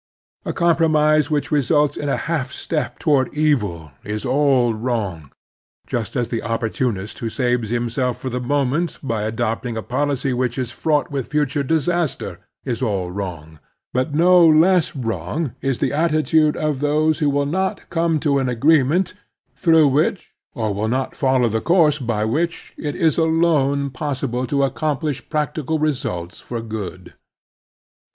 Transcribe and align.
A 0.45 0.51
compromise 0.51 1.29
which 1.29 1.51
results 1.51 1.95
in 1.95 2.09
a 2.09 2.17
half 2.17 2.51
step 2.51 2.97
toward 2.97 3.31
evil 3.35 3.91
is 4.03 4.25
all 4.25 4.73
wrong, 4.73 5.29
just 5.85 6.15
as 6.15 6.29
the 6.29 6.41
opportunist 6.41 7.19
who 7.19 7.29
saves 7.29 7.69
himself 7.69 8.17
for 8.17 8.31
the 8.31 8.39
moment 8.39 8.97
by 9.03 9.21
adopting 9.21 9.77
a 9.77 9.83
policy 9.83 10.33
which 10.33 10.57
is 10.57 10.71
fraught 10.71 11.11
with 11.11 11.27
future 11.27 11.61
disaster 11.61 12.39
is 12.65 12.81
all 12.81 13.11
wrong; 13.11 13.59
but 13.93 14.11
no 14.11 14.43
less 14.43 14.95
wrong 14.95 15.53
is 15.61 15.77
the 15.77 15.93
attitude 15.93 16.57
of 16.57 16.79
those 16.79 17.19
who 17.19 17.29
will 17.29 17.45
not 17.45 17.87
come 17.91 18.19
to 18.21 18.39
an 18.39 18.49
agree 18.49 18.81
ment 18.81 19.13
through 19.55 19.87
which, 19.87 20.33
or 20.55 20.73
will 20.73 20.87
not 20.87 21.15
follow 21.15 21.47
the 21.47 21.61
course 21.61 21.99
by 21.99 22.25
which, 22.25 22.73
it 22.75 22.95
is 22.95 23.19
alone 23.19 23.91
possible 23.91 24.47
to 24.47 24.67
accompUsh 24.67 25.29
prac 25.29 25.53
tical 25.53 25.79
results 25.79 26.39
for 26.39 26.59
good. 26.59 27.13